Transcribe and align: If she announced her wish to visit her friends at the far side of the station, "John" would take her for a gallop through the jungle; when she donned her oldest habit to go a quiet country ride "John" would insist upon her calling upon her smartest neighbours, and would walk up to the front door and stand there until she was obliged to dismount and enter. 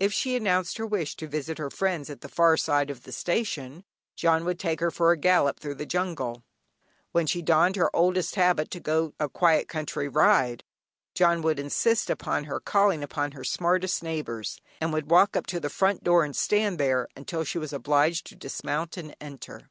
If 0.00 0.12
she 0.12 0.34
announced 0.34 0.78
her 0.78 0.86
wish 0.86 1.14
to 1.14 1.28
visit 1.28 1.58
her 1.58 1.70
friends 1.70 2.10
at 2.10 2.22
the 2.22 2.28
far 2.28 2.56
side 2.56 2.90
of 2.90 3.04
the 3.04 3.12
station, 3.12 3.84
"John" 4.16 4.44
would 4.46 4.58
take 4.58 4.80
her 4.80 4.90
for 4.90 5.12
a 5.12 5.16
gallop 5.16 5.60
through 5.60 5.76
the 5.76 5.86
jungle; 5.86 6.42
when 7.12 7.28
she 7.28 7.40
donned 7.40 7.76
her 7.76 7.88
oldest 7.94 8.34
habit 8.34 8.68
to 8.72 8.80
go 8.80 9.14
a 9.20 9.28
quiet 9.28 9.68
country 9.68 10.08
ride 10.08 10.64
"John" 11.14 11.40
would 11.42 11.60
insist 11.60 12.10
upon 12.10 12.46
her 12.46 12.58
calling 12.58 13.04
upon 13.04 13.30
her 13.30 13.44
smartest 13.44 14.02
neighbours, 14.02 14.60
and 14.80 14.92
would 14.92 15.08
walk 15.08 15.36
up 15.36 15.46
to 15.46 15.60
the 15.60 15.70
front 15.70 16.02
door 16.02 16.24
and 16.24 16.34
stand 16.34 16.80
there 16.80 17.06
until 17.14 17.44
she 17.44 17.58
was 17.58 17.72
obliged 17.72 18.26
to 18.26 18.34
dismount 18.34 18.96
and 18.96 19.14
enter. 19.20 19.70